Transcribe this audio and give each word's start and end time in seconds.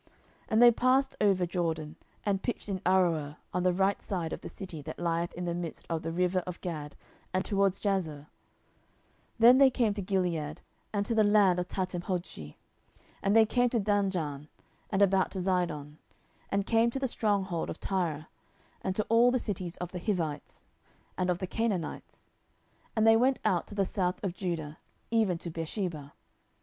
10:024:005 0.01 0.09
And 0.49 0.61
they 0.63 0.71
passed 0.71 1.15
over 1.21 1.45
Jordan, 1.45 1.95
and 2.25 2.41
pitched 2.41 2.67
in 2.67 2.79
Aroer, 2.87 3.35
on 3.53 3.61
the 3.61 3.71
right 3.71 4.01
side 4.01 4.33
of 4.33 4.41
the 4.41 4.49
city 4.49 4.81
that 4.81 4.97
lieth 4.97 5.31
in 5.33 5.45
the 5.45 5.53
midst 5.53 5.85
of 5.91 6.01
the 6.01 6.11
river 6.11 6.39
of 6.47 6.59
Gad, 6.61 6.95
and 7.35 7.45
toward 7.45 7.73
Jazer: 7.73 8.21
10:024:006 9.37 9.37
Then 9.37 9.57
they 9.59 9.69
came 9.69 9.93
to 9.93 10.01
Gilead, 10.01 10.61
and 10.91 11.05
to 11.05 11.13
the 11.13 11.23
land 11.23 11.59
of 11.59 11.67
Tahtimhodshi; 11.67 12.55
and 13.21 13.35
they 13.35 13.45
came 13.45 13.69
to 13.69 13.79
Danjaan, 13.79 14.47
and 14.89 15.01
about 15.03 15.29
to 15.33 15.37
Zidon, 15.39 15.97
10:024:007 15.97 15.97
And 16.49 16.65
came 16.65 16.89
to 16.89 16.97
the 16.97 17.07
strong 17.07 17.43
hold 17.43 17.69
of 17.69 17.79
Tyre, 17.79 18.25
and 18.81 18.95
to 18.95 19.05
all 19.07 19.29
the 19.29 19.37
cities 19.37 19.77
of 19.77 19.91
the 19.91 19.99
Hivites, 19.99 20.65
and 21.15 21.29
of 21.29 21.37
the 21.37 21.45
Canaanites: 21.45 22.27
and 22.95 23.05
they 23.05 23.15
went 23.15 23.37
out 23.45 23.67
to 23.67 23.75
the 23.75 23.85
south 23.85 24.19
of 24.23 24.33
Judah, 24.33 24.79
even 25.11 25.37
to 25.37 25.51
Beersheba. 25.51 26.13